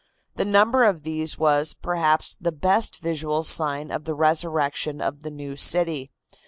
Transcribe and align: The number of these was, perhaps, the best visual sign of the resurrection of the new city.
The 0.35 0.45
number 0.45 0.83
of 0.83 1.03
these 1.03 1.37
was, 1.37 1.75
perhaps, 1.75 2.35
the 2.35 2.51
best 2.51 3.01
visual 3.01 3.43
sign 3.43 3.91
of 3.91 4.05
the 4.05 4.15
resurrection 4.15 4.99
of 4.99 5.21
the 5.21 5.29
new 5.29 5.55
city. 5.55 6.09